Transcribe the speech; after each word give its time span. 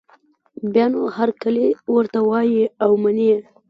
بیا 0.73 0.85
نو 0.93 1.01
هرکلی 1.17 1.67
ورته 1.95 2.19
وايي 2.29 2.63
او 2.83 2.91
مني 3.03 3.25
یې 3.31 3.39